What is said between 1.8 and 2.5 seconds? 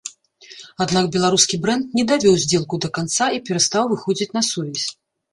не давёў